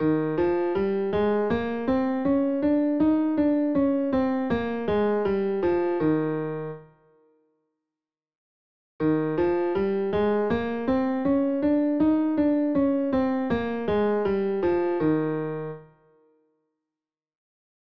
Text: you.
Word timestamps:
you. 0.00 0.35